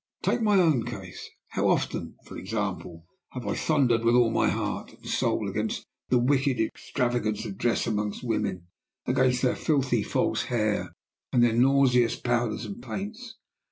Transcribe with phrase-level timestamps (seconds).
[0.23, 1.29] Take my own case.
[1.49, 6.17] How often (for example) have I thundered with all my heart and soul against the
[6.17, 8.65] wicked extravagance of dress among women
[9.05, 10.91] against their filthy false hair
[11.31, 13.35] and their nauseous powders and paints!